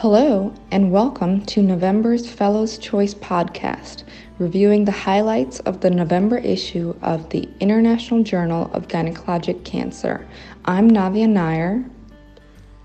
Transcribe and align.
Hello, 0.00 0.50
and 0.70 0.90
welcome 0.90 1.44
to 1.44 1.60
November's 1.60 2.26
Fellows 2.26 2.78
Choice 2.78 3.12
podcast, 3.12 4.04
reviewing 4.38 4.86
the 4.86 4.90
highlights 4.90 5.60
of 5.60 5.80
the 5.82 5.90
November 5.90 6.38
issue 6.38 6.94
of 7.02 7.28
the 7.28 7.46
International 7.60 8.22
Journal 8.22 8.70
of 8.72 8.88
Gynecologic 8.88 9.62
Cancer. 9.66 10.26
I'm 10.64 10.90
Navya 10.90 11.28
Nair. 11.28 11.84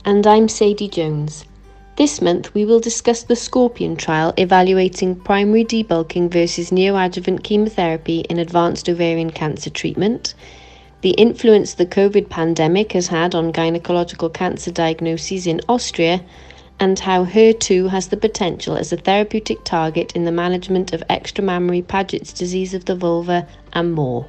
And 0.03 0.27
I'm 0.27 0.49
Sadie 0.49 0.89
Jones. 0.89 1.45
This 1.95 2.21
month 2.21 2.53
we 2.53 2.65
will 2.65 2.81
discuss 2.81 3.23
the 3.23 3.37
Scorpion 3.37 3.95
trial 3.95 4.33
evaluating 4.37 5.15
primary 5.15 5.63
debulking 5.63 6.29
versus 6.29 6.69
neoadjuvant 6.69 7.43
chemotherapy 7.43 8.25
in 8.29 8.39
advanced 8.39 8.89
ovarian 8.89 9.29
cancer 9.29 9.69
treatment, 9.69 10.33
the 10.99 11.11
influence 11.11 11.75
the 11.75 11.85
COVID 11.85 12.27
pandemic 12.27 12.91
has 12.91 13.07
had 13.07 13.33
on 13.33 13.53
gynecological 13.53 14.33
cancer 14.33 14.69
diagnoses 14.69 15.47
in 15.47 15.61
Austria, 15.69 16.21
and 16.79 16.99
how 16.99 17.25
HER2 17.25 17.89
has 17.89 18.09
the 18.09 18.17
potential 18.17 18.75
as 18.75 18.91
a 18.91 18.97
therapeutic 18.97 19.63
target 19.63 20.15
in 20.15 20.25
the 20.25 20.31
management 20.31 20.93
of 20.93 21.03
extramammary 21.09 21.87
Paget's 21.87 22.33
disease 22.33 22.73
of 22.73 22.85
the 22.85 22.95
vulva, 22.95 23.47
and 23.73 23.93
more. 23.93 24.27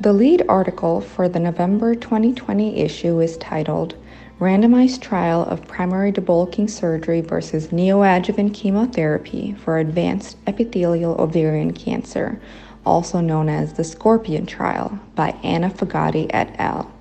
The 0.00 0.12
lead 0.12 0.44
article 0.48 1.00
for 1.00 1.28
the 1.28 1.40
November 1.40 1.94
2020 1.94 2.78
issue 2.78 3.18
is 3.20 3.36
titled 3.38 3.96
Randomized 4.38 5.00
Trial 5.00 5.42
of 5.46 5.66
Primary 5.66 6.12
Debulking 6.12 6.70
Surgery 6.70 7.20
versus 7.20 7.68
Neoadjuvant 7.68 8.54
Chemotherapy 8.54 9.54
for 9.54 9.78
Advanced 9.78 10.36
Epithelial 10.46 11.20
Ovarian 11.20 11.72
Cancer, 11.72 12.40
also 12.86 13.20
known 13.20 13.48
as 13.48 13.72
the 13.72 13.82
Scorpion 13.82 14.46
Trial, 14.46 15.00
by 15.16 15.30
Anna 15.42 15.70
Fagotti 15.70 16.30
et 16.30 16.54
al. 16.60 16.92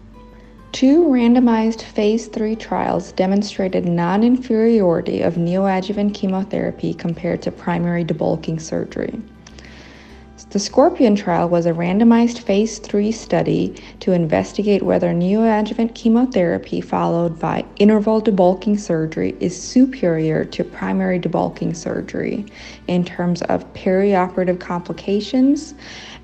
Two 0.74 1.06
randomized 1.06 1.82
phase 1.82 2.28
3 2.28 2.56
trials 2.56 3.14
demonstrated 3.14 3.86
non 3.86 4.22
inferiority 4.24 5.22
of 5.22 5.36
neoadjuvant 5.36 6.14
chemotherapy 6.14 6.94
compared 6.94 7.42
to 7.44 7.52
primary 7.52 8.04
debulking 8.04 8.60
surgery. 8.60 9.20
The 10.50 10.60
Scorpion 10.60 11.16
trial 11.16 11.50
was 11.50 11.66
a 11.66 11.74
randomized 11.74 12.40
phase 12.40 12.80
3 12.80 13.12
study 13.12 13.76
to 14.02 14.12
investigate 14.12 14.84
whether 14.84 15.10
neoadjuvant 15.14 15.96
chemotherapy 15.96 16.80
followed 16.80 17.40
by 17.40 17.66
interval 17.80 18.22
debulking 18.22 18.80
surgery 18.80 19.36
is 19.40 19.62
superior 19.62 20.46
to 20.46 20.64
primary 20.64 21.20
debulking 21.20 21.76
surgery 21.76 22.46
in 22.88 23.04
terms 23.04 23.42
of 23.44 23.72
perioperative 23.74 24.60
complications 24.60 25.74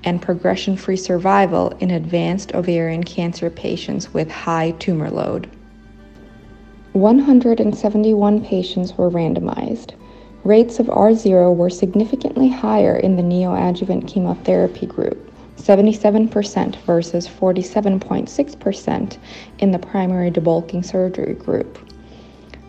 and 0.04 0.22
progression 0.22 0.76
free 0.76 0.96
survival 0.96 1.70
in 1.80 1.90
advanced 1.90 2.54
ovarian 2.54 3.02
cancer 3.02 3.50
patients 3.50 4.12
with 4.12 4.30
high 4.30 4.70
tumor 4.72 5.10
load. 5.10 5.50
171 6.92 8.44
patients 8.44 8.96
were 8.96 9.10
randomized. 9.10 9.94
Rates 10.44 10.78
of 10.78 10.86
R0 10.86 11.56
were 11.56 11.70
significantly 11.70 12.48
higher 12.48 12.96
in 12.96 13.16
the 13.16 13.22
neoadjuvant 13.22 14.06
chemotherapy 14.06 14.86
group, 14.86 15.32
77% 15.56 16.76
versus 16.82 17.26
47.6% 17.26 19.18
in 19.58 19.70
the 19.70 19.78
primary 19.78 20.30
debulking 20.30 20.84
surgery 20.84 21.34
group. 21.34 21.78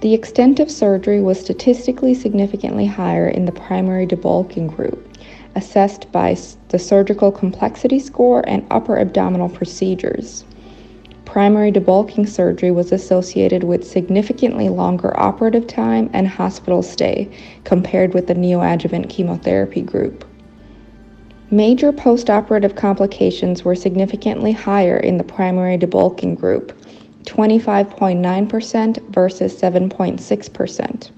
The 0.01 0.13
extent 0.13 0.59
of 0.59 0.71
surgery 0.71 1.21
was 1.21 1.39
statistically 1.39 2.13
significantly 2.13 2.85
higher 2.85 3.27
in 3.27 3.45
the 3.45 3.51
primary 3.51 4.07
debulking 4.07 4.75
group, 4.75 5.14
assessed 5.55 6.11
by 6.11 6.37
the 6.69 6.79
surgical 6.79 7.31
complexity 7.31 7.99
score 7.99 8.43
and 8.47 8.65
upper 8.69 8.97
abdominal 8.97 9.49
procedures 9.49 10.45
primary 11.25 11.69
debulking 11.71 12.25
surgery 12.25 12.71
was 12.71 12.93
associated 12.93 13.63
with 13.63 13.85
significantly 13.85 14.69
longer 14.69 15.19
operative 15.19 15.67
time 15.67 16.09
and 16.13 16.27
hospital 16.27 16.81
stay 16.81 17.29
compared 17.65 18.13
with 18.13 18.27
the 18.27 18.35
neoadjuvant 18.35 19.09
chemotherapy 19.09 19.81
group. 19.81 20.23
Major 21.51 21.91
postoperative 21.91 22.77
complications 22.77 23.65
were 23.65 23.75
significantly 23.75 24.53
higher 24.53 24.97
in 24.97 25.17
the 25.17 25.23
primary 25.25 25.77
debulking 25.77 26.39
group, 26.39 26.71
25.9% 27.23 29.09
versus 29.09 29.61
7.6%. 29.61 31.11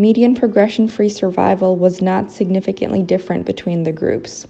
Median 0.00 0.36
progression 0.36 0.86
free 0.86 1.08
survival 1.08 1.74
was 1.74 2.00
not 2.00 2.30
significantly 2.30 3.02
different 3.02 3.44
between 3.44 3.82
the 3.82 3.90
groups. 3.90 4.46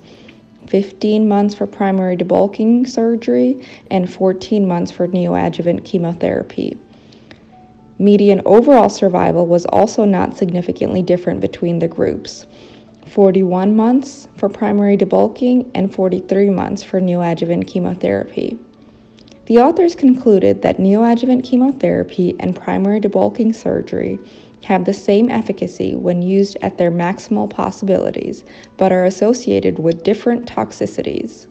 15 0.67 1.27
months 1.27 1.55
for 1.55 1.67
primary 1.67 2.19
debulking 2.19 2.87
surgery, 2.87 3.67
and 3.91 4.13
14 4.13 4.69
months 4.69 4.91
for 4.91 5.09
neoadjuvant 5.09 5.87
chemotherapy. 5.87 6.79
Median 7.99 8.43
overall 8.45 8.91
survival 8.91 9.47
was 9.47 9.65
also 9.67 10.05
not 10.05 10.37
significantly 10.37 11.01
different 11.01 11.41
between 11.41 11.79
the 11.79 11.89
groups 11.89 12.47
41 13.07 13.75
months 13.75 14.29
for 14.37 14.51
primary 14.51 14.99
debulking 14.99 15.71
and 15.75 15.95
43 15.95 16.51
months 16.51 16.83
for 16.83 17.01
neoadjuvant 17.01 17.67
chemotherapy. 17.67 18.59
The 19.47 19.57
authors 19.57 19.95
concluded 19.95 20.61
that 20.61 20.77
neoadjuvant 20.77 21.43
chemotherapy 21.43 22.37
and 22.39 22.55
primary 22.55 23.01
debulking 23.01 23.55
surgery 23.55 24.19
have 24.65 24.85
the 24.85 24.95
same 24.95 25.31
efficacy 25.31 25.95
when 25.95 26.23
used 26.23 26.57
at 26.63 26.79
their 26.79 26.91
maximal 26.91 27.49
possibilities, 27.49 28.45
but 28.77 28.93
are 28.93 29.05
associated 29.05 29.79
with 29.79 30.03
different 30.03 30.47
toxicities. 30.49 31.47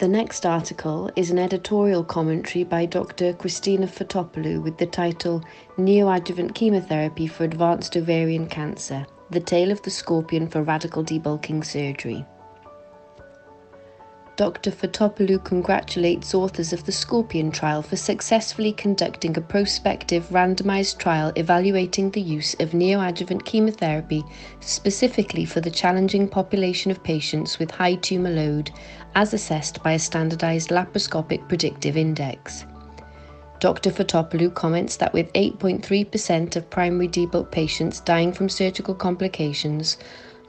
The 0.00 0.08
next 0.08 0.44
article 0.44 1.10
is 1.14 1.30
an 1.30 1.38
editorial 1.38 2.02
commentary 2.02 2.64
by 2.64 2.84
Dr. 2.84 3.32
Christina 3.32 3.86
Fotopoulou 3.86 4.60
with 4.60 4.76
the 4.76 4.86
title 4.86 5.42
Neoadjuvant 5.78 6.54
Chemotherapy 6.54 7.28
for 7.28 7.44
Advanced 7.44 7.96
Ovarian 7.96 8.48
Cancer 8.48 9.06
The 9.30 9.40
Tale 9.40 9.70
of 9.70 9.80
the 9.82 9.90
Scorpion 9.90 10.48
for 10.48 10.62
Radical 10.62 11.04
Debulking 11.04 11.64
Surgery. 11.64 12.26
Dr. 14.36 14.72
Fotopoulou 14.72 15.44
congratulates 15.44 16.34
authors 16.34 16.72
of 16.72 16.84
the 16.84 16.90
Scorpion 16.90 17.52
trial 17.52 17.82
for 17.82 17.94
successfully 17.94 18.72
conducting 18.72 19.36
a 19.36 19.40
prospective 19.40 20.28
randomized 20.30 20.98
trial 20.98 21.32
evaluating 21.36 22.10
the 22.10 22.20
use 22.20 22.54
of 22.54 22.70
neoadjuvant 22.70 23.44
chemotherapy 23.44 24.24
specifically 24.58 25.44
for 25.44 25.60
the 25.60 25.70
challenging 25.70 26.26
population 26.26 26.90
of 26.90 27.04
patients 27.04 27.60
with 27.60 27.70
high 27.70 27.94
tumour 27.94 28.30
load, 28.30 28.72
as 29.14 29.32
assessed 29.32 29.80
by 29.84 29.92
a 29.92 29.98
standardized 30.00 30.70
laparoscopic 30.70 31.46
predictive 31.46 31.96
index. 31.96 32.66
Dr. 33.60 33.92
Fotopoulou 33.92 34.52
comments 34.52 34.96
that 34.96 35.12
with 35.12 35.32
8.3% 35.34 36.56
of 36.56 36.68
primary 36.70 37.06
debulk 37.06 37.52
patients 37.52 38.00
dying 38.00 38.32
from 38.32 38.48
surgical 38.48 38.96
complications, 38.96 39.96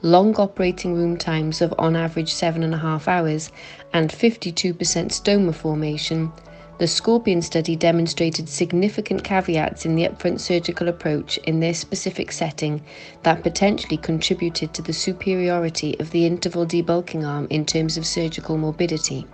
long 0.02 0.34
operating 0.36 0.94
room 0.94 1.16
times 1.16 1.60
of 1.60 1.74
on 1.78 1.96
average 1.96 2.32
7.5 2.32 3.08
hours, 3.08 3.50
and 3.92 4.10
52% 4.10 4.74
stoma 4.74 5.54
formation, 5.54 6.32
the 6.78 6.86
Scorpion 6.86 7.40
study 7.40 7.74
demonstrated 7.74 8.50
significant 8.50 9.24
caveats 9.24 9.86
in 9.86 9.94
the 9.94 10.06
upfront 10.06 10.40
surgical 10.40 10.88
approach 10.88 11.38
in 11.38 11.60
this 11.60 11.78
specific 11.78 12.30
setting 12.30 12.82
that 13.22 13.42
potentially 13.42 13.96
contributed 13.96 14.74
to 14.74 14.82
the 14.82 14.92
superiority 14.92 15.98
of 16.00 16.10
the 16.10 16.26
interval 16.26 16.66
debulking 16.66 17.26
arm 17.26 17.46
in 17.48 17.64
terms 17.64 17.96
of 17.96 18.04
surgical 18.04 18.58
morbidity. 18.58 19.26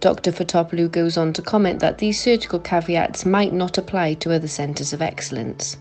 Dr. 0.00 0.32
Fotopoulou 0.32 0.90
goes 0.90 1.18
on 1.18 1.34
to 1.34 1.42
comment 1.42 1.80
that 1.80 1.98
these 1.98 2.18
surgical 2.18 2.58
caveats 2.58 3.26
might 3.26 3.52
not 3.52 3.76
apply 3.76 4.14
to 4.14 4.32
other 4.32 4.48
centres 4.48 4.94
of 4.94 5.02
excellence. 5.02 5.76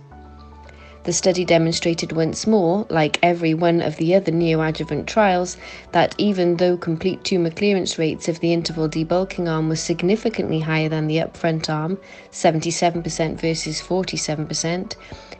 The 1.05 1.13
study 1.13 1.45
demonstrated 1.45 2.11
once 2.11 2.45
more, 2.45 2.85
like 2.89 3.19
every 3.23 3.53
one 3.53 3.81
of 3.81 3.95
the 3.95 4.15
other 4.15 4.31
neoadjuvant 4.31 5.05
trials, 5.05 5.57
that 5.93 6.13
even 6.17 6.57
though 6.57 6.77
complete 6.77 7.23
tumour 7.23 7.51
clearance 7.51 7.97
rates 7.97 8.27
of 8.27 8.39
the 8.41 8.51
interval 8.51 8.89
debulking 8.89 9.49
arm 9.49 9.69
was 9.69 9.79
significantly 9.79 10.59
higher 10.59 10.90
than 10.90 11.07
the 11.07 11.17
upfront 11.17 11.69
arm, 11.69 11.97
77% 12.31 13.40
versus 13.40 13.81
47%, 13.81 14.96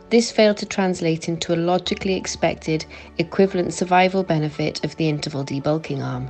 this 0.10 0.32
failed 0.32 0.58
to 0.58 0.66
translate 0.66 1.28
into 1.28 1.54
a 1.54 1.58
logically 1.58 2.16
expected 2.16 2.86
equivalent 3.18 3.74
survival 3.74 4.24
benefit 4.24 4.84
of 4.84 4.96
the 4.96 5.10
interval 5.10 5.44
debulking 5.44 6.02
arm. 6.04 6.30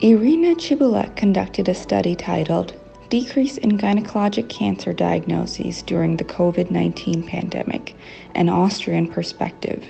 Irina 0.00 0.54
Tsibulak 0.54 1.14
conducted 1.14 1.68
a 1.68 1.74
study 1.74 2.16
titled 2.16 2.74
decrease 3.12 3.58
in 3.58 3.76
gynecologic 3.76 4.48
cancer 4.48 4.94
diagnoses 4.94 5.82
during 5.82 6.16
the 6.16 6.24
COVID 6.24 6.70
19 6.70 7.22
pandemic, 7.22 7.94
an 8.34 8.48
Austrian 8.48 9.06
perspective. 9.06 9.84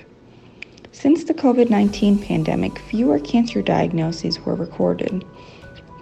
Since 0.91 1.23
the 1.23 1.35
COVID 1.35 1.71
19 1.71 2.19
pandemic, 2.19 2.81
fewer 2.81 3.21
cancer 3.21 3.63
diagnoses 3.63 4.41
were 4.41 4.57
recorded. 4.57 5.25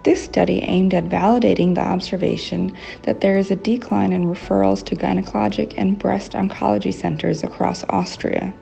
This 0.03 0.25
study 0.25 0.63
aimed 0.63 0.95
at 0.95 1.11
validating 1.11 1.75
the 1.75 1.83
observation 1.83 2.75
that 3.03 3.21
there 3.21 3.37
is 3.37 3.51
a 3.51 3.57
decline 3.57 4.15
in 4.15 4.25
referrals 4.25 4.83
to 4.87 4.97
gynecologic 4.97 5.75
and 5.77 5.99
breast 5.99 6.33
oncology 6.33 6.95
centers 6.95 7.45
across 7.45 7.85
Austria. 7.91 8.55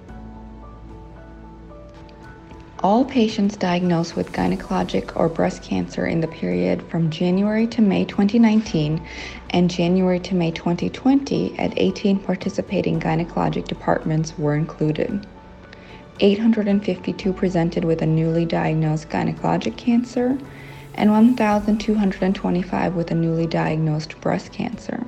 All 2.81 3.05
patients 3.05 3.57
diagnosed 3.57 4.15
with 4.15 4.31
gynecologic 4.31 5.11
or 5.17 5.29
breast 5.29 5.65
cancer 5.65 6.07
in 6.07 6.21
the 6.21 6.29
period 6.29 6.81
from 6.89 7.11
January 7.11 7.67
to 7.67 7.83
May 7.83 8.05
2019 8.05 9.05
and 9.51 9.69
January 9.69 10.21
to 10.21 10.37
May 10.37 10.53
2020 10.53 11.59
at 11.59 11.77
18 11.77 12.21
participating 12.21 13.01
gynecologic 13.01 13.67
departments 13.67 14.39
were 14.39 14.55
included. 14.55 15.27
852 16.21 17.33
presented 17.33 17.85
with 17.85 18.01
a 18.01 18.07
newly 18.07 18.45
diagnosed 18.45 19.09
gynecologic 19.09 19.77
cancer 19.77 20.39
and 20.95 21.11
1,225 21.11 22.95
with 22.95 23.11
a 23.11 23.15
newly 23.17 23.49
diagnosed 23.49 24.21
breast 24.21 24.53
cancer. 24.53 25.05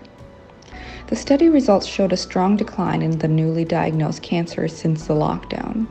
The 1.07 1.15
study 1.15 1.49
results 1.49 1.87
showed 1.87 2.13
a 2.13 2.17
strong 2.17 2.57
decline 2.57 3.01
in 3.01 3.19
the 3.19 3.29
newly 3.29 3.65
diagnosed 3.65 4.23
cancers 4.25 4.77
since 4.77 5.07
the 5.07 5.15
lockdown 5.15 5.87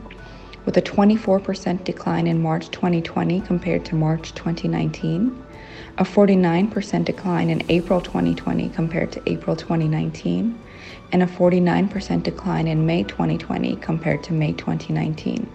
with 0.64 0.76
a 0.76 0.82
24% 0.82 1.84
decline 1.84 2.26
in 2.26 2.42
March 2.42 2.70
2020 2.70 3.40
compared 3.42 3.84
to 3.84 3.94
March 3.94 4.34
2019, 4.34 5.44
a 5.98 6.04
49% 6.04 7.04
decline 7.04 7.50
in 7.50 7.62
April 7.68 8.00
2020 8.00 8.68
compared 8.70 9.12
to 9.12 9.22
April 9.26 9.56
2019, 9.56 10.58
and 11.12 11.22
a 11.22 11.26
49% 11.26 12.22
decline 12.22 12.68
in 12.68 12.86
May 12.86 13.02
2020 13.04 13.76
compared 13.76 14.22
to 14.24 14.32
May 14.32 14.52
2019. 14.52 15.48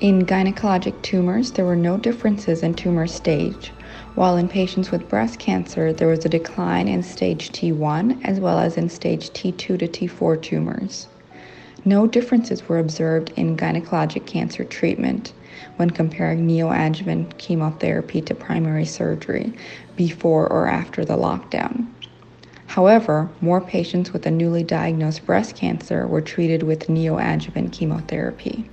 In 0.00 0.24
gynecologic 0.24 1.00
tumors, 1.02 1.52
there 1.52 1.66
were 1.66 1.76
no 1.76 1.98
differences 1.98 2.62
in 2.62 2.72
tumor 2.72 3.06
stage, 3.06 3.70
while 4.14 4.36
in 4.36 4.48
patients 4.48 4.90
with 4.90 5.08
breast 5.08 5.38
cancer, 5.38 5.92
there 5.92 6.08
was 6.08 6.24
a 6.24 6.28
decline 6.28 6.88
in 6.88 7.02
stage 7.02 7.50
T1 7.50 8.24
as 8.24 8.40
well 8.40 8.58
as 8.58 8.76
in 8.76 8.88
stage 8.88 9.30
T2 9.30 9.58
to 9.58 9.76
T4 9.76 10.42
tumors. 10.42 11.06
No 11.84 12.06
differences 12.06 12.68
were 12.68 12.78
observed 12.78 13.32
in 13.36 13.56
gynecologic 13.56 14.26
cancer 14.26 14.64
treatment 14.64 15.32
when 15.76 15.90
comparing 15.90 16.46
neoadjuvant 16.46 17.38
chemotherapy 17.38 18.20
to 18.22 18.34
primary 18.34 18.84
surgery 18.84 19.52
before 19.96 20.46
or 20.46 20.66
after 20.66 21.04
the 21.04 21.16
lockdown. 21.16 21.86
However, 22.66 23.28
more 23.40 23.60
patients 23.60 24.12
with 24.12 24.26
a 24.26 24.30
newly 24.30 24.62
diagnosed 24.62 25.26
breast 25.26 25.56
cancer 25.56 26.06
were 26.06 26.20
treated 26.20 26.62
with 26.62 26.88
neoadjuvant 26.88 27.72
chemotherapy. 27.72 28.68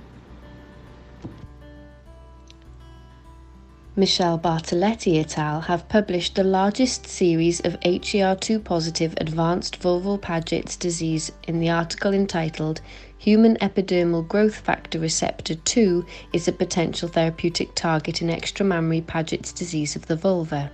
Michele 3.98 4.38
Bartoletti 4.38 5.18
et 5.18 5.36
al. 5.36 5.62
have 5.62 5.88
published 5.88 6.36
the 6.36 6.44
largest 6.44 7.08
series 7.08 7.58
of 7.58 7.80
HER2 7.80 8.62
positive 8.62 9.12
advanced 9.16 9.80
vulval 9.80 10.20
Paget's 10.20 10.76
disease 10.76 11.32
in 11.48 11.58
the 11.58 11.68
article 11.68 12.14
entitled 12.14 12.80
Human 13.18 13.56
Epidermal 13.56 14.28
Growth 14.28 14.54
Factor 14.54 15.00
Receptor 15.00 15.56
2 15.56 16.06
is 16.32 16.46
a 16.46 16.52
Potential 16.52 17.08
Therapeutic 17.08 17.74
Target 17.74 18.22
in 18.22 18.28
Extramammary 18.28 19.04
Paget's 19.04 19.50
Disease 19.50 19.96
of 19.96 20.06
the 20.06 20.14
Vulva. 20.14 20.70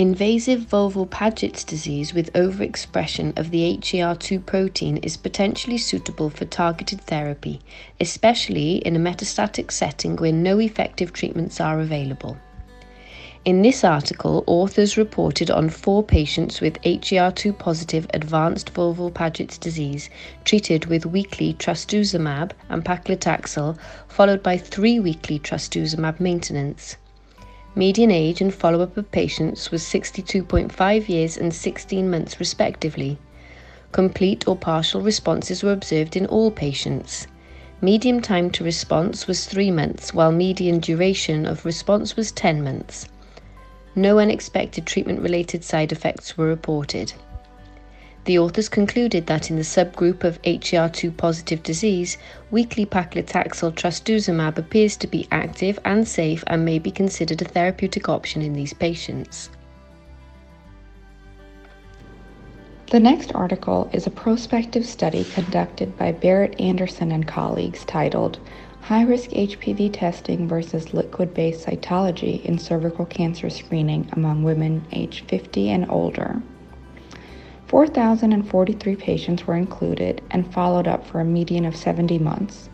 Invasive 0.00 0.60
vulval 0.60 1.10
Paget's 1.10 1.62
disease 1.62 2.14
with 2.14 2.32
overexpression 2.32 3.38
of 3.38 3.50
the 3.50 3.76
HER2 3.76 4.46
protein 4.46 4.96
is 4.96 5.18
potentially 5.18 5.76
suitable 5.76 6.30
for 6.30 6.46
targeted 6.46 7.02
therapy, 7.02 7.60
especially 8.00 8.76
in 8.76 8.96
a 8.96 8.98
metastatic 8.98 9.70
setting 9.70 10.16
where 10.16 10.32
no 10.32 10.58
effective 10.58 11.12
treatments 11.12 11.60
are 11.60 11.80
available. 11.80 12.38
In 13.44 13.60
this 13.60 13.84
article, 13.84 14.42
authors 14.46 14.96
reported 14.96 15.50
on 15.50 15.68
four 15.68 16.02
patients 16.02 16.62
with 16.62 16.80
HER2 16.80 17.58
positive 17.58 18.06
advanced 18.14 18.72
vulval 18.72 19.12
Paget's 19.12 19.58
disease 19.58 20.08
treated 20.44 20.86
with 20.86 21.04
weekly 21.04 21.52
trastuzumab 21.52 22.52
and 22.70 22.82
paclitaxel, 22.82 23.78
followed 24.08 24.42
by 24.42 24.56
three 24.56 24.98
weekly 24.98 25.38
trastuzumab 25.38 26.18
maintenance. 26.20 26.96
Median 27.76 28.10
age 28.10 28.40
and 28.40 28.52
follow 28.52 28.80
up 28.80 28.96
of 28.96 29.10
patients 29.12 29.70
was 29.70 29.82
62.5 29.82 31.08
years 31.08 31.36
and 31.36 31.54
16 31.54 32.10
months, 32.10 32.40
respectively. 32.40 33.16
Complete 33.92 34.48
or 34.48 34.56
partial 34.56 35.00
responses 35.00 35.62
were 35.62 35.72
observed 35.72 36.16
in 36.16 36.26
all 36.26 36.50
patients. 36.50 37.28
Median 37.80 38.20
time 38.20 38.50
to 38.50 38.64
response 38.64 39.26
was 39.26 39.46
3 39.46 39.70
months, 39.70 40.12
while 40.12 40.32
median 40.32 40.80
duration 40.80 41.46
of 41.46 41.64
response 41.64 42.16
was 42.16 42.32
10 42.32 42.62
months. 42.62 43.08
No 43.94 44.18
unexpected 44.18 44.84
treatment 44.84 45.20
related 45.20 45.64
side 45.64 45.92
effects 45.92 46.36
were 46.36 46.46
reported. 46.46 47.12
The 48.26 48.38
authors 48.38 48.68
concluded 48.68 49.26
that 49.26 49.50
in 49.50 49.56
the 49.56 49.62
subgroup 49.62 50.24
of 50.24 50.42
HER2 50.42 51.16
positive 51.16 51.62
disease, 51.62 52.18
weekly 52.50 52.84
paclitaxel 52.84 53.72
trastuzumab 53.72 54.58
appears 54.58 54.96
to 54.98 55.06
be 55.06 55.26
active 55.32 55.78
and 55.86 56.06
safe 56.06 56.44
and 56.46 56.64
may 56.64 56.78
be 56.78 56.90
considered 56.90 57.40
a 57.40 57.46
therapeutic 57.46 58.10
option 58.10 58.42
in 58.42 58.52
these 58.52 58.74
patients. 58.74 59.48
The 62.90 63.00
next 63.00 63.32
article 63.34 63.88
is 63.92 64.06
a 64.06 64.10
prospective 64.10 64.84
study 64.84 65.24
conducted 65.24 65.96
by 65.96 66.12
Barrett 66.12 66.60
Anderson 66.60 67.12
and 67.12 67.26
colleagues 67.26 67.84
titled 67.84 68.38
High 68.82 69.04
Risk 69.04 69.30
HPV 69.30 69.92
Testing 69.92 70.46
versus 70.46 70.92
Liquid 70.92 71.32
Based 71.32 71.66
Cytology 71.66 72.44
in 72.44 72.58
Cervical 72.58 73.06
Cancer 73.06 73.48
Screening 73.48 74.10
Among 74.12 74.42
Women 74.42 74.84
Age 74.92 75.24
50 75.28 75.70
and 75.70 75.88
Older. 75.88 76.42
4,043 77.70 78.96
patients 78.96 79.46
were 79.46 79.54
included 79.54 80.20
and 80.32 80.52
followed 80.52 80.88
up 80.88 81.06
for 81.06 81.20
a 81.20 81.24
median 81.24 81.64
of 81.64 81.76
70 81.76 82.18
months. 82.18 82.68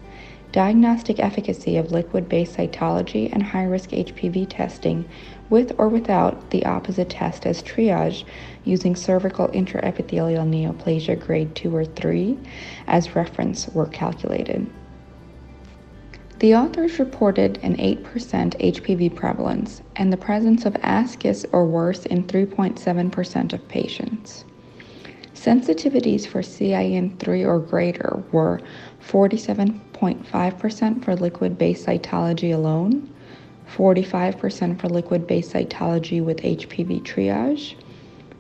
Diagnostic 0.53 1.21
efficacy 1.21 1.77
of 1.77 1.93
liquid 1.93 2.31
based 2.31 2.57
cytology 2.57 3.31
and 3.31 3.43
high 3.43 3.65
risk 3.65 3.91
HPV 3.91 4.47
testing 4.49 5.05
with 5.51 5.75
or 5.77 5.91
without 5.91 6.49
the 6.49 6.65
opposite 6.65 7.11
test 7.11 7.45
as 7.45 7.63
triage 7.63 8.25
using 8.65 8.97
cervical 8.97 9.49
intraepithelial 9.49 10.49
neoplasia 10.49 11.21
grade 11.21 11.55
2 11.55 11.77
or 11.77 11.85
3 11.85 12.39
as 12.87 13.15
reference 13.15 13.69
were 13.69 13.85
calculated. 13.85 14.67
The 16.39 16.55
authors 16.55 16.99
reported 16.99 17.59
an 17.63 17.77
8% 17.77 18.03
HPV 18.03 19.15
prevalence 19.15 19.83
and 19.95 20.11
the 20.11 20.17
presence 20.17 20.65
of 20.65 20.73
ascus 20.77 21.45
or 21.53 21.67
worse 21.67 22.07
in 22.07 22.25
3.7% 22.25 23.53
of 23.53 23.69
patients. 23.69 24.47
Sensitivities 25.47 26.27
for 26.27 26.43
CIN3 26.43 27.47
or 27.47 27.61
greater 27.61 28.21
were 28.33 28.61
47.5% 29.09 31.05
for 31.05 31.15
liquid 31.15 31.57
based 31.57 31.87
cytology 31.87 32.53
alone, 32.53 33.09
45% 33.73 34.81
for 34.81 34.89
liquid 34.89 35.29
based 35.29 35.53
cytology 35.53 36.21
with 36.21 36.39
HPV 36.39 37.01
triage, 37.05 37.77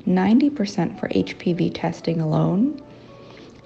90% 0.04 0.98
for 0.98 1.08
HPV 1.10 1.70
testing 1.72 2.20
alone, 2.20 2.82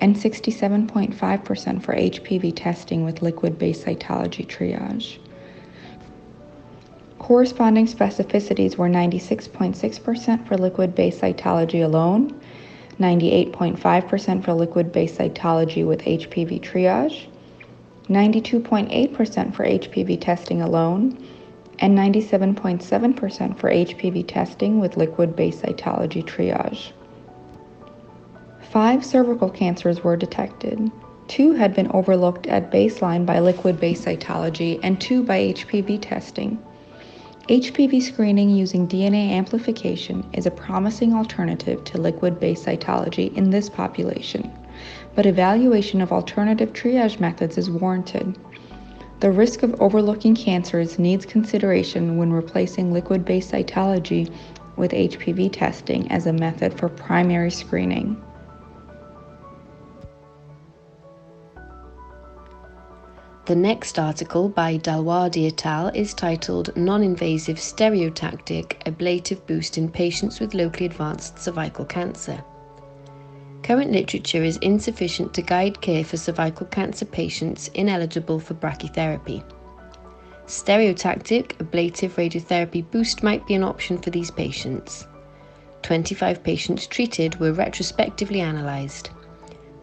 and 0.03 0.14
67.5% 0.14 1.83
for 1.83 1.95
HPV 1.95 2.53
testing 2.55 3.07
with 3.07 3.23
liquid 3.23 3.59
based 3.59 3.87
cytology 3.87 4.47
triage. 4.47 5.19
Corresponding 7.19 7.87
specificities 7.87 8.76
were 8.76 8.91
96.6% 8.91 10.47
for 10.47 10.59
liquid 10.59 10.95
based 10.95 11.23
cytology 11.23 11.83
alone, 11.83 12.38
98.5% 13.00 14.45
for 14.45 14.52
liquid 14.52 14.92
based 14.92 15.19
cytology 15.19 15.87
with 15.87 16.02
HPV 16.02 16.61
triage, 16.61 17.26
92.8% 18.09 19.54
for 19.54 19.64
HPV 19.64 20.21
testing 20.21 20.61
alone, 20.61 21.26
and 21.78 21.97
97.7% 21.97 23.59
for 23.59 23.71
HPV 23.71 24.28
testing 24.28 24.80
with 24.80 24.99
liquid 24.99 25.35
based 25.35 25.62
cytology 25.62 26.23
triage. 26.23 26.92
Five 28.71 29.04
cervical 29.04 29.50
cancers 29.50 30.04
were 30.04 30.16
detected. 30.16 30.92
Two 31.26 31.54
had 31.54 31.75
been 31.75 31.90
overlooked 31.92 32.47
at 32.49 32.71
baseline 32.71 33.25
by 33.25 33.40
liquid 33.40 33.80
based 33.80 34.04
cytology 34.04 34.78
and 34.83 35.00
two 35.00 35.23
by 35.23 35.52
HPV 35.52 36.02
testing. 36.02 36.62
HPV 37.50 38.00
screening 38.00 38.49
using 38.49 38.87
DNA 38.87 39.30
amplification 39.30 40.25
is 40.35 40.47
a 40.47 40.52
promising 40.52 41.14
alternative 41.14 41.83
to 41.83 42.00
liquid 42.00 42.38
based 42.38 42.64
cytology 42.64 43.37
in 43.37 43.50
this 43.50 43.69
population, 43.69 44.49
but 45.16 45.26
evaluation 45.26 46.00
of 46.00 46.12
alternative 46.12 46.73
triage 46.73 47.19
methods 47.19 47.59
is 47.59 47.69
warranted. 47.69 48.38
The 49.19 49.33
risk 49.33 49.64
of 49.64 49.83
overlooking 49.83 50.37
cancers 50.37 50.97
needs 50.97 51.26
consideration 51.26 52.19
when 52.19 52.33
replacing 52.33 52.92
liquid 52.92 53.25
based 53.25 53.50
cytology 53.50 54.33
with 54.76 54.92
HPV 54.92 55.52
testing 55.52 56.09
as 56.12 56.28
a 56.28 56.33
method 56.33 56.78
for 56.78 56.88
primary 56.88 57.50
screening. 57.50 58.16
The 63.50 63.57
next 63.57 63.99
article 63.99 64.49
by 64.49 64.78
Dalwadi 64.78 65.49
et 65.49 65.66
al. 65.66 65.88
is 65.88 66.14
titled 66.14 66.71
Non-Invasive 66.76 67.57
Stereotactic 67.57 68.76
Ablative 68.87 69.45
Boost 69.49 69.76
in 69.76 69.90
Patients 69.90 70.38
with 70.38 70.54
Locally 70.54 70.87
Advanced 70.87 71.37
Cervical 71.37 71.85
Cancer. 71.85 72.45
current 73.64 73.90
literature 73.90 74.45
is 74.45 74.57
insufficient 74.59 75.35
to 75.35 75.42
guide 75.42 75.80
care 75.80 76.04
for 76.04 76.16
cervical 76.16 76.66
cancer 76.66 77.04
patients 77.04 77.66
ineligible 77.75 78.38
for 78.38 78.54
brachytherapy. 78.54 79.42
Stereotactic 80.47 81.61
ablative 81.61 82.14
radiotherapy 82.14 82.88
boost 82.92 83.25
might 83.25 83.45
be 83.49 83.54
an 83.54 83.64
option 83.64 83.99
for 83.99 84.11
these 84.11 84.30
patients. 84.30 85.09
25 85.83 86.45
patients 86.45 86.87
treated 86.87 87.40
were 87.40 87.52
retrospectively 87.52 88.42
analysed. 88.42 89.11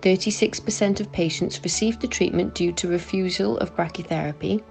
36% 0.01 0.99
of 0.99 1.11
patients 1.11 1.59
received 1.63 2.01
the 2.01 2.07
treatment 2.07 2.53
due 2.53 2.71
to 2.73 2.87
refusal 2.87 3.57
of 3.57 3.75
brachytherapy, 3.75 4.61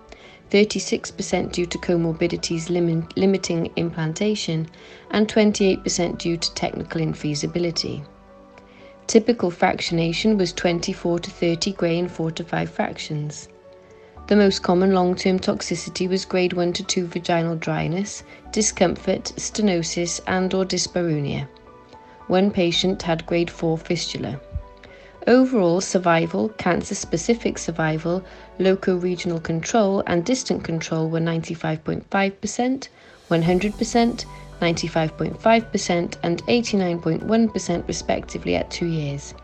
36% 0.50 1.52
due 1.52 1.66
to 1.66 1.78
comorbidities 1.78 2.70
lim- 2.70 3.08
limiting 3.16 3.72
implantation, 3.76 4.68
and 5.10 5.26
28% 5.28 6.18
due 6.18 6.36
to 6.36 6.54
technical 6.54 7.00
infeasibility. 7.00 8.04
Typical 9.08 9.50
fractionation 9.50 10.36
was 10.36 10.52
24 10.52 11.20
to 11.20 11.30
30 11.30 11.72
gray 11.72 11.98
in 11.98 12.08
4 12.08 12.30
to 12.32 12.44
5 12.44 12.70
fractions. 12.70 13.48
The 14.28 14.34
most 14.36 14.64
common 14.64 14.92
long-term 14.92 15.38
toxicity 15.38 16.08
was 16.08 16.24
grade 16.24 16.52
1 16.52 16.72
to 16.72 16.82
2 16.82 17.06
vaginal 17.06 17.54
dryness, 17.54 18.24
discomfort, 18.50 19.32
stenosis 19.36 20.20
and 20.26 20.52
or 20.52 20.64
dyspareunia. 20.64 21.46
One 22.26 22.50
patient 22.50 23.02
had 23.02 23.26
grade 23.26 23.50
4 23.50 23.78
fistula. 23.78 24.40
Overall 25.26 25.80
survival, 25.80 26.50
cancer-specific 26.50 27.58
survival, 27.58 28.24
loco-regional 28.60 29.40
control 29.40 30.04
and 30.06 30.24
distant 30.24 30.62
control 30.62 31.08
were 31.10 31.20
95.5%, 31.20 32.88
100%, 33.28 34.24
95.5% 34.60 36.16
and 36.22 36.42
89.1% 36.44 37.88
respectively 37.88 38.54
at 38.54 38.70
2 38.70 38.86
years. 38.86 39.34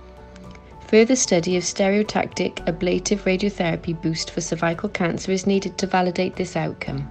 Further 0.86 1.16
study 1.16 1.56
of 1.56 1.64
stereotactic 1.64 2.66
ablative 2.68 3.24
radiotherapy 3.24 4.00
boost 4.00 4.30
for 4.30 4.40
cervical 4.40 4.88
cancer 4.88 5.32
is 5.32 5.46
needed 5.46 5.76
to 5.78 5.86
validate 5.86 6.36
this 6.36 6.54
outcome. 6.54 7.08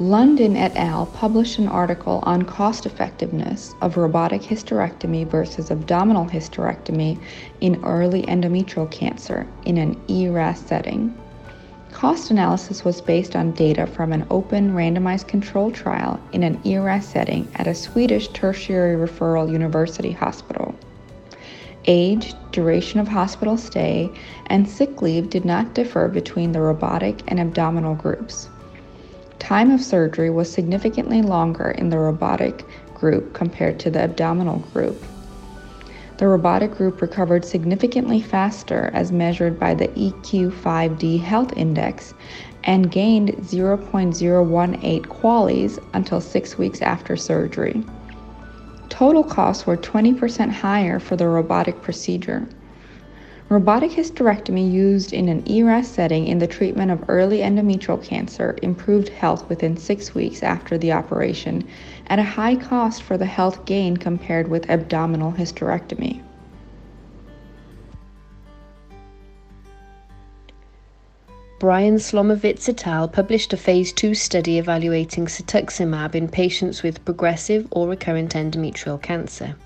Lundin 0.00 0.56
et 0.56 0.74
al. 0.76 1.04
published 1.04 1.58
an 1.58 1.68
article 1.68 2.20
on 2.22 2.40
cost 2.40 2.86
effectiveness 2.86 3.74
of 3.82 3.98
robotic 3.98 4.40
hysterectomy 4.40 5.26
versus 5.26 5.70
abdominal 5.70 6.24
hysterectomy 6.24 7.18
in 7.60 7.84
early 7.84 8.22
endometrial 8.22 8.90
cancer 8.90 9.46
in 9.66 9.76
an 9.76 10.00
ERAS 10.08 10.58
setting. 10.58 11.14
Cost 11.92 12.30
analysis 12.30 12.82
was 12.82 13.02
based 13.02 13.36
on 13.36 13.50
data 13.50 13.86
from 13.86 14.14
an 14.14 14.26
open 14.30 14.72
randomized 14.72 15.28
control 15.28 15.70
trial 15.70 16.18
in 16.32 16.44
an 16.44 16.58
ERAS 16.64 17.04
setting 17.04 17.46
at 17.56 17.66
a 17.66 17.74
Swedish 17.74 18.28
tertiary 18.28 18.96
referral 18.96 19.52
university 19.52 20.12
hospital. 20.12 20.74
Age, 21.84 22.32
duration 22.52 23.00
of 23.00 23.08
hospital 23.08 23.58
stay, 23.58 24.10
and 24.46 24.66
sick 24.66 25.02
leave 25.02 25.28
did 25.28 25.44
not 25.44 25.74
differ 25.74 26.08
between 26.08 26.52
the 26.52 26.60
robotic 26.62 27.20
and 27.28 27.38
abdominal 27.38 27.94
groups. 27.94 28.48
Time 29.40 29.72
of 29.72 29.82
surgery 29.82 30.30
was 30.30 30.52
significantly 30.52 31.22
longer 31.22 31.70
in 31.72 31.88
the 31.88 31.98
robotic 31.98 32.64
group 32.94 33.32
compared 33.34 33.80
to 33.80 33.90
the 33.90 34.00
abdominal 34.00 34.58
group. 34.72 35.02
The 36.18 36.28
robotic 36.28 36.72
group 36.72 37.00
recovered 37.00 37.46
significantly 37.46 38.20
faster 38.20 38.90
as 38.92 39.10
measured 39.10 39.58
by 39.58 39.72
the 39.74 39.88
EQ5D 39.88 41.20
health 41.20 41.52
index 41.56 42.12
and 42.64 42.92
gained 42.92 43.30
0.018 43.38 45.06
QALYs 45.06 45.78
until 45.94 46.20
six 46.20 46.58
weeks 46.58 46.82
after 46.82 47.16
surgery. 47.16 47.82
Total 48.90 49.24
costs 49.24 49.66
were 49.66 49.78
20% 49.78 50.50
higher 50.50 51.00
for 51.00 51.16
the 51.16 51.26
robotic 51.26 51.80
procedure. 51.80 52.46
Robotic 53.50 53.90
hysterectomy 53.90 54.70
used 54.70 55.12
in 55.12 55.28
an 55.28 55.42
ERAS 55.50 55.88
setting 55.88 56.28
in 56.28 56.38
the 56.38 56.46
treatment 56.46 56.92
of 56.92 57.02
early 57.08 57.38
endometrial 57.38 58.00
cancer 58.00 58.56
improved 58.62 59.08
health 59.08 59.48
within 59.48 59.76
six 59.76 60.14
weeks 60.14 60.44
after 60.44 60.78
the 60.78 60.92
operation 60.92 61.66
at 62.06 62.20
a 62.20 62.22
high 62.22 62.54
cost 62.54 63.02
for 63.02 63.18
the 63.18 63.26
health 63.26 63.64
gain 63.64 63.96
compared 63.96 64.46
with 64.46 64.70
abdominal 64.70 65.32
hysterectomy. 65.32 66.22
Brian 71.58 71.96
Slomovitz 71.96 72.68
et 72.68 72.86
al. 72.86 73.08
published 73.08 73.52
a 73.52 73.56
phase 73.56 73.92
2 73.92 74.14
study 74.14 74.58
evaluating 74.58 75.26
cetuximab 75.26 76.14
in 76.14 76.28
patients 76.28 76.84
with 76.84 77.04
progressive 77.04 77.66
or 77.72 77.88
recurrent 77.88 78.32
endometrial 78.34 79.02
cancer. 79.02 79.56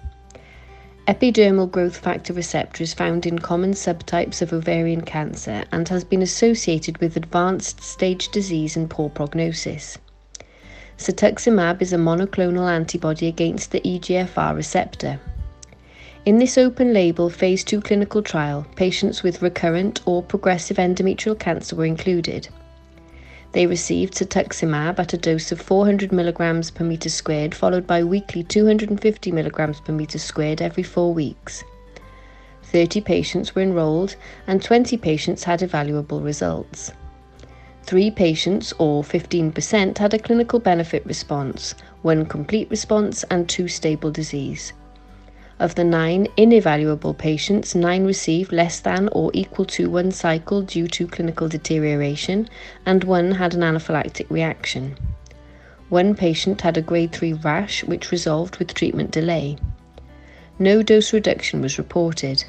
Epidermal 1.07 1.71
growth 1.71 1.99
factor 1.99 2.33
receptor 2.33 2.83
is 2.83 2.95
found 2.95 3.27
in 3.27 3.39
common 3.39 3.73
subtypes 3.73 4.41
of 4.41 4.55
ovarian 4.55 5.03
cancer 5.03 5.63
and 5.71 5.87
has 5.91 6.03
been 6.03 6.23
associated 6.23 6.97
with 6.97 7.15
advanced 7.15 7.83
stage 7.83 8.31
disease 8.31 8.75
and 8.75 8.89
poor 8.89 9.11
prognosis. 9.11 9.99
Cetuximab 10.97 11.83
is 11.83 11.93
a 11.93 11.99
monoclonal 11.99 12.71
antibody 12.71 13.27
against 13.27 13.71
the 13.71 13.83
EGFR 13.83 14.57
receptor. 14.57 15.21
In 16.25 16.39
this 16.39 16.57
open 16.57 16.95
label 16.95 17.29
phase 17.29 17.65
2 17.65 17.83
clinical 17.83 18.23
trial, 18.23 18.67
patients 18.75 19.23
with 19.23 19.43
recurrent 19.43 20.01
or 20.07 20.23
progressive 20.23 20.79
endometrial 20.79 21.39
cancer 21.39 21.77
were 21.77 21.85
included. 21.85 22.49
They 23.55 23.69
received 23.69 24.15
cetuximab 24.15 24.99
at 24.99 25.13
a 25.13 25.17
dose 25.17 25.53
of 25.53 25.61
400 25.61 26.11
mg 26.11 26.75
per 26.75 26.85
meter 26.85 27.09
squared, 27.09 27.55
followed 27.55 27.87
by 27.87 28.03
weekly 28.03 28.43
250 28.43 29.31
mg 29.31 29.85
per 29.85 29.93
meter 29.93 30.19
squared 30.19 30.61
every 30.61 30.83
four 30.83 31.15
weeks. 31.15 31.63
30 32.65 33.01
patients 33.03 33.55
were 33.55 33.63
enrolled 33.63 34.17
and 34.49 34.61
20 34.61 34.97
patients 34.97 35.45
had 35.45 35.61
evaluable 35.61 36.21
results. 36.23 36.91
Three 37.85 38.11
patients, 38.11 38.73
or 38.81 39.05
15%, 39.05 39.99
had 39.99 40.15
a 40.15 40.19
clinical 40.19 40.59
benefit 40.59 41.07
response, 41.07 41.77
one 42.03 42.27
complete 42.27 42.69
response, 42.71 43.23
and 43.31 43.49
two 43.49 43.69
stable 43.69 44.11
disease. 44.11 44.73
Of 45.61 45.77
the 45.77 45.85
nine 45.85 46.27
inevaluable 46.37 47.15
patients, 47.15 47.75
nine 47.77 48.05
received 48.05 48.53
less 48.53 48.81
than 48.81 49.09
or 49.13 49.31
equal 49.33 49.65
to 49.67 49.89
one 49.89 50.11
cycle 50.11 50.63
due 50.63 50.89
to 50.89 51.07
clinical 51.07 51.49
deterioration, 51.49 52.49
and 52.85 53.05
one 53.05 53.33
had 53.33 53.55
an 53.55 53.61
anaphylactic 53.61 54.29
reaction. 54.31 54.97
One 55.91 56.17
patient 56.17 56.63
had 56.63 56.77
a 56.77 56.83
grade 56.83 57.13
3 57.13 57.35
rash, 57.35 57.85
which 57.85 58.11
resolved 58.11 58.57
with 58.57 58.75
treatment 58.75 59.13
delay. 59.13 59.57
No 60.59 60.83
dose 60.83 61.13
reduction 61.13 61.61
was 61.61 61.79
reported. 61.79 62.45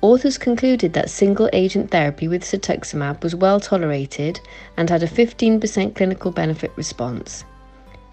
Authors 0.00 0.38
concluded 0.38 0.92
that 0.94 1.10
single 1.10 1.48
agent 1.52 1.90
therapy 1.90 2.26
with 2.26 2.44
cetuximab 2.44 3.22
was 3.22 3.34
well 3.34 3.60
tolerated 3.60 4.40
and 4.76 4.90
had 4.90 5.02
a 5.02 5.08
15% 5.08 5.94
clinical 5.94 6.30
benefit 6.32 6.72
response. 6.76 7.44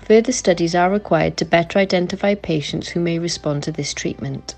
Further 0.06 0.32
studies 0.32 0.76
are 0.76 0.92
required 0.92 1.36
to 1.38 1.46
better 1.46 1.80
identify 1.80 2.36
patients 2.36 2.90
who 2.90 3.00
may 3.00 3.18
respond 3.18 3.64
to 3.64 3.72
this 3.72 3.92
treatment. 3.92 4.54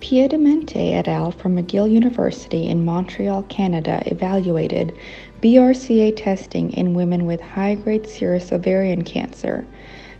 Piedimonte 0.00 0.94
et 0.94 1.06
al. 1.06 1.30
from 1.30 1.54
McGill 1.54 1.90
University 1.90 2.68
in 2.68 2.86
Montreal, 2.86 3.42
Canada 3.44 4.02
evaluated 4.06 4.94
BRCA 5.42 6.16
testing 6.16 6.72
in 6.72 6.94
women 6.94 7.26
with 7.26 7.42
high 7.42 7.74
grade 7.74 8.04
serous 8.04 8.50
ovarian 8.50 9.04
cancer, 9.04 9.66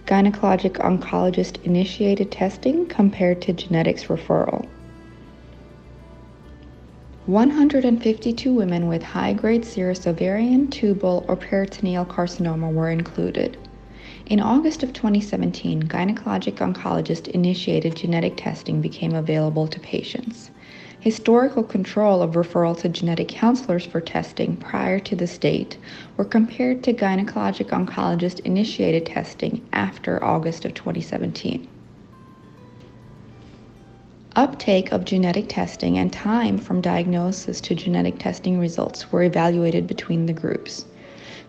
gynecologic 0.04 0.72
oncologist 0.72 1.64
initiated 1.64 2.30
testing 2.30 2.84
compared 2.84 3.40
to 3.40 3.54
genetics 3.54 4.04
referral. 4.04 4.68
152 7.30 8.52
women 8.52 8.88
with 8.88 9.04
high 9.04 9.32
grade 9.32 9.64
serous 9.64 10.04
ovarian, 10.04 10.66
tubal, 10.66 11.24
or 11.28 11.36
peritoneal 11.36 12.04
carcinoma 12.04 12.72
were 12.72 12.90
included. 12.90 13.56
In 14.26 14.40
August 14.40 14.82
of 14.82 14.92
2017, 14.92 15.84
gynecologic 15.84 16.54
oncologist 16.54 17.28
initiated 17.28 17.94
genetic 17.94 18.36
testing 18.36 18.80
became 18.80 19.14
available 19.14 19.68
to 19.68 19.78
patients. 19.78 20.50
Historical 20.98 21.62
control 21.62 22.20
of 22.20 22.32
referral 22.32 22.76
to 22.76 22.88
genetic 22.88 23.28
counselors 23.28 23.86
for 23.86 24.00
testing 24.00 24.56
prior 24.56 24.98
to 24.98 25.14
this 25.14 25.38
date 25.38 25.78
were 26.16 26.24
compared 26.24 26.82
to 26.82 26.92
gynecologic 26.92 27.68
oncologist 27.68 28.40
initiated 28.40 29.06
testing 29.06 29.64
after 29.72 30.22
August 30.24 30.64
of 30.64 30.74
2017. 30.74 31.68
Uptake 34.36 34.92
of 34.92 35.04
genetic 35.04 35.46
testing 35.48 35.98
and 35.98 36.12
time 36.12 36.56
from 36.56 36.80
diagnosis 36.80 37.60
to 37.62 37.74
genetic 37.74 38.20
testing 38.20 38.60
results 38.60 39.10
were 39.10 39.24
evaluated 39.24 39.88
between 39.88 40.26
the 40.26 40.32
groups. 40.32 40.84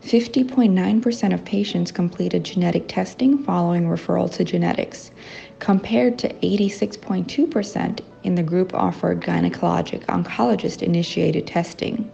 50.9% 0.04 1.34
of 1.34 1.46
patients 1.46 1.92
completed 1.92 2.44
genetic 2.44 2.88
testing 2.88 3.38
following 3.38 3.84
referral 3.84 4.32
to 4.32 4.44
genetics, 4.44 5.12
compared 5.60 6.18
to 6.18 6.30
86.2% 6.42 8.00
in 8.24 8.34
the 8.34 8.42
group 8.42 8.74
offered 8.74 9.22
gynecologic 9.22 10.04
oncologist 10.08 10.82
initiated 10.82 11.46
testing. 11.46 12.10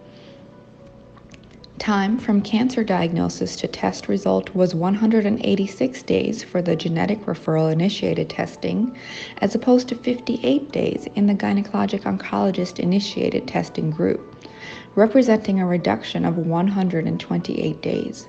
Time 1.87 2.17
from 2.17 2.41
cancer 2.41 2.83
diagnosis 2.83 3.55
to 3.55 3.65
test 3.65 4.09
result 4.09 4.53
was 4.53 4.75
186 4.75 6.03
days 6.03 6.43
for 6.43 6.61
the 6.61 6.75
genetic 6.75 7.17
referral 7.21 7.71
initiated 7.71 8.29
testing, 8.29 8.93
as 9.37 9.55
opposed 9.55 9.87
to 9.87 9.95
58 9.95 10.69
days 10.73 11.07
in 11.15 11.27
the 11.27 11.33
gynecologic 11.33 12.01
oncologist 12.01 12.77
initiated 12.77 13.47
testing 13.47 13.89
group, 13.89 14.35
representing 14.95 15.61
a 15.61 15.65
reduction 15.65 16.25
of 16.25 16.37
128 16.37 17.81
days. 17.81 18.27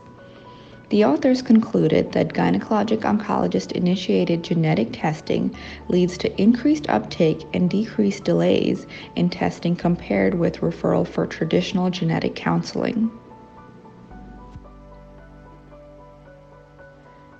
The 0.90 1.04
authors 1.04 1.42
concluded 1.42 2.12
that 2.12 2.34
gynecologic 2.34 3.00
oncologist 3.00 3.72
initiated 3.72 4.44
genetic 4.44 4.90
testing 4.92 5.52
leads 5.88 6.16
to 6.18 6.40
increased 6.40 6.88
uptake 6.88 7.42
and 7.52 7.68
decreased 7.68 8.22
delays 8.22 8.86
in 9.16 9.28
testing 9.28 9.74
compared 9.74 10.36
with 10.36 10.60
referral 10.60 11.04
for 11.04 11.26
traditional 11.26 11.90
genetic 11.90 12.36
counseling. 12.36 13.10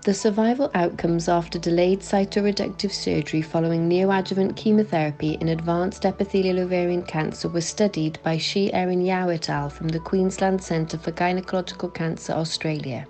The 0.08 0.14
survival 0.14 0.70
outcomes 0.72 1.28
after 1.28 1.58
delayed 1.58 2.00
cytoreductive 2.00 2.92
surgery 2.92 3.42
following 3.42 3.90
neoadjuvant 3.90 4.56
chemotherapy 4.56 5.36
in 5.38 5.48
advanced 5.48 6.06
epithelial 6.06 6.60
ovarian 6.60 7.02
cancer 7.02 7.46
were 7.46 7.60
studied 7.60 8.18
by 8.22 8.38
Shi 8.38 8.72
Erin 8.72 9.02
Yao 9.02 9.28
et 9.28 9.50
al. 9.50 9.68
from 9.68 9.88
the 9.88 10.00
Queensland 10.00 10.64
Centre 10.64 10.96
for 10.96 11.12
Gynecological 11.12 11.92
Cancer, 11.92 12.32
Australia. 12.32 13.06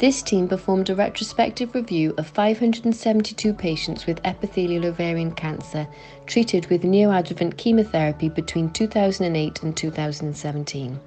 This 0.00 0.22
team 0.22 0.48
performed 0.48 0.90
a 0.90 0.96
retrospective 0.96 1.72
review 1.72 2.14
of 2.18 2.26
572 2.26 3.54
patients 3.54 4.06
with 4.06 4.20
epithelial 4.24 4.86
ovarian 4.86 5.30
cancer 5.30 5.86
treated 6.26 6.66
with 6.66 6.82
neoadjuvant 6.82 7.56
chemotherapy 7.56 8.28
between 8.28 8.70
2008 8.70 9.62
and 9.62 9.76
2017. 9.76 10.98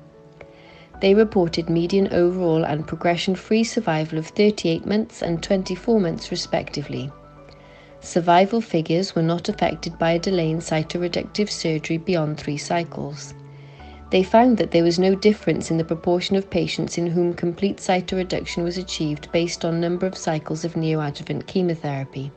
They 1.01 1.13
reported 1.13 1.69
median 1.69 2.13
overall 2.13 2.63
and 2.63 2.87
progression 2.87 3.35
free 3.35 3.65
survival 3.65 4.17
of 4.17 4.27
38 4.27 4.85
months 4.85 5.21
and 5.21 5.43
24 5.43 5.99
months, 5.99 6.31
respectively. 6.31 7.11
Survival 7.99 8.61
figures 8.61 9.13
were 9.13 9.21
not 9.21 9.49
affected 9.49 9.99
by 9.99 10.11
a 10.11 10.19
delay 10.19 10.49
in 10.49 10.59
cytoreductive 10.59 11.49
surgery 11.49 11.97
beyond 11.97 12.37
three 12.37 12.57
cycles 12.57 13.33
they 14.11 14.23
found 14.23 14.57
that 14.57 14.71
there 14.71 14.83
was 14.83 14.99
no 14.99 15.15
difference 15.15 15.71
in 15.71 15.77
the 15.77 15.85
proportion 15.85 16.35
of 16.35 16.49
patients 16.49 16.97
in 16.97 17.07
whom 17.07 17.33
complete 17.33 17.77
cytoreduction 17.77 18.61
was 18.61 18.77
achieved 18.77 19.31
based 19.31 19.63
on 19.63 19.79
number 19.79 20.05
of 20.05 20.17
cycles 20.17 20.65
of 20.65 20.73
neoadjuvant 20.73 21.47
chemotherapy. 21.47 22.29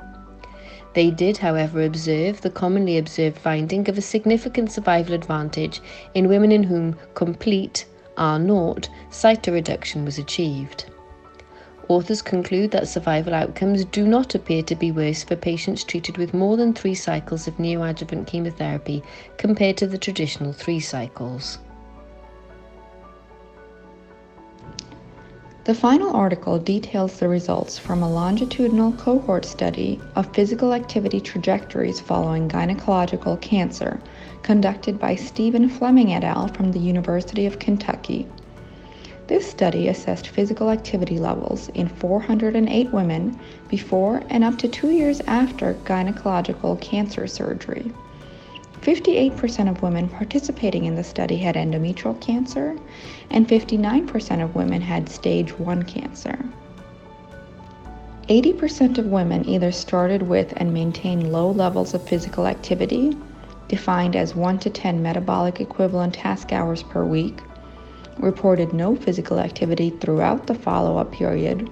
They 0.94 1.10
did, 1.10 1.36
however, 1.36 1.82
observe 1.82 2.40
the 2.40 2.50
commonly 2.50 2.96
observed 2.96 3.38
finding 3.38 3.88
of 3.88 3.98
a 3.98 4.02
significant 4.02 4.70
survival 4.70 5.14
advantage 5.14 5.82
in 6.14 6.28
women 6.28 6.52
in 6.52 6.62
whom 6.62 6.94
complete 7.14 7.86
R0 8.16 8.88
cytoreduction 9.10 10.04
was 10.04 10.18
achieved. 10.18 10.86
Authors 11.88 12.22
conclude 12.22 12.70
that 12.70 12.88
survival 12.88 13.34
outcomes 13.34 13.84
do 13.84 14.06
not 14.06 14.34
appear 14.34 14.62
to 14.62 14.74
be 14.74 14.90
worse 14.90 15.22
for 15.22 15.36
patients 15.36 15.84
treated 15.84 16.16
with 16.16 16.32
more 16.32 16.56
than 16.56 16.72
three 16.72 16.94
cycles 16.94 17.46
of 17.46 17.58
neoadjuvant 17.58 18.26
chemotherapy 18.26 19.02
compared 19.36 19.76
to 19.76 19.86
the 19.86 19.98
traditional 19.98 20.52
three 20.52 20.80
cycles. 20.80 21.58
The 25.64 25.74
final 25.74 26.14
article 26.14 26.58
details 26.58 27.18
the 27.18 27.28
results 27.28 27.78
from 27.78 28.02
a 28.02 28.10
longitudinal 28.10 28.92
cohort 28.92 29.46
study 29.46 29.98
of 30.14 30.34
physical 30.34 30.74
activity 30.74 31.20
trajectories 31.20 32.00
following 32.00 32.50
gynecological 32.50 33.40
cancer 33.40 33.98
conducted 34.44 34.98
by 34.98 35.14
Stephen 35.14 35.70
Fleming 35.70 36.12
et 36.12 36.22
al. 36.22 36.48
from 36.48 36.70
the 36.70 36.78
University 36.78 37.46
of 37.46 37.58
Kentucky. 37.58 38.28
This 39.26 39.50
study 39.50 39.88
assessed 39.88 40.28
physical 40.28 40.68
activity 40.68 41.18
levels 41.18 41.70
in 41.70 41.88
408 41.88 42.92
women 42.92 43.40
before 43.68 44.22
and 44.28 44.44
up 44.44 44.58
to 44.58 44.68
two 44.68 44.90
years 44.90 45.22
after 45.26 45.72
gynecological 45.84 46.78
cancer 46.82 47.26
surgery. 47.26 47.90
58% 48.82 49.70
of 49.70 49.80
women 49.80 50.10
participating 50.10 50.84
in 50.84 50.94
the 50.94 51.02
study 51.02 51.38
had 51.38 51.54
endometrial 51.54 52.20
cancer, 52.20 52.76
and 53.30 53.48
59% 53.48 54.44
of 54.44 54.54
women 54.54 54.82
had 54.82 55.08
stage 55.08 55.58
1 55.58 55.84
cancer. 55.84 56.38
80% 58.28 58.98
of 58.98 59.06
women 59.06 59.48
either 59.48 59.72
started 59.72 60.22
with 60.22 60.52
and 60.58 60.74
maintained 60.74 61.32
low 61.32 61.50
levels 61.50 61.94
of 61.94 62.06
physical 62.06 62.46
activity, 62.46 63.16
defined 63.68 64.16
as 64.16 64.34
1 64.34 64.58
to 64.60 64.70
10 64.70 65.02
metabolic 65.02 65.60
equivalent 65.60 66.14
task 66.14 66.52
hours 66.52 66.82
per 66.82 67.04
week, 67.04 67.40
reported 68.18 68.72
no 68.72 68.94
physical 68.94 69.38
activity 69.38 69.90
throughout 69.90 70.46
the 70.46 70.54
follow 70.54 70.96
up 70.98 71.12
period, 71.12 71.68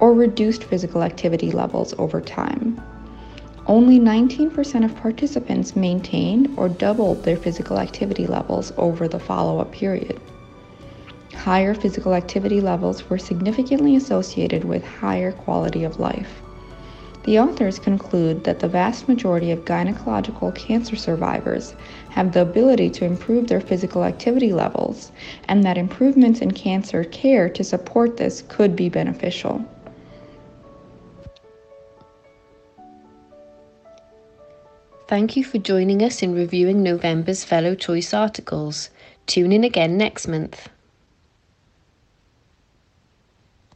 or 0.00 0.12
reduced 0.12 0.64
physical 0.64 1.02
activity 1.02 1.50
levels 1.50 1.94
over 1.98 2.20
time. 2.20 2.80
Only 3.66 4.00
19% 4.00 4.84
of 4.84 4.96
participants 4.96 5.76
maintained 5.76 6.52
or 6.56 6.68
doubled 6.68 7.22
their 7.22 7.36
physical 7.36 7.78
activity 7.78 8.26
levels 8.26 8.72
over 8.76 9.06
the 9.06 9.20
follow 9.20 9.60
up 9.60 9.70
period. 9.70 10.20
Higher 11.34 11.74
physical 11.74 12.14
activity 12.14 12.60
levels 12.60 13.08
were 13.08 13.18
significantly 13.18 13.94
associated 13.96 14.64
with 14.64 14.84
higher 14.84 15.32
quality 15.32 15.84
of 15.84 16.00
life. 16.00 16.42
The 17.24 17.38
authors 17.38 17.78
conclude 17.78 18.42
that 18.44 18.58
the 18.58 18.68
vast 18.68 19.06
majority 19.06 19.52
of 19.52 19.64
gynecological 19.64 20.52
cancer 20.56 20.96
survivors 20.96 21.74
have 22.10 22.32
the 22.32 22.42
ability 22.42 22.90
to 22.90 23.04
improve 23.04 23.46
their 23.46 23.60
physical 23.60 24.02
activity 24.02 24.52
levels, 24.52 25.12
and 25.46 25.62
that 25.62 25.78
improvements 25.78 26.40
in 26.40 26.50
cancer 26.50 27.04
care 27.04 27.48
to 27.50 27.62
support 27.62 28.16
this 28.16 28.42
could 28.48 28.74
be 28.74 28.88
beneficial. 28.88 29.64
Thank 35.06 35.36
you 35.36 35.44
for 35.44 35.58
joining 35.58 36.02
us 36.02 36.22
in 36.22 36.34
reviewing 36.34 36.82
November's 36.82 37.44
Fellow 37.44 37.74
Choice 37.74 38.12
articles. 38.12 38.90
Tune 39.26 39.52
in 39.52 39.62
again 39.62 39.96
next 39.96 40.26
month. 40.26 40.68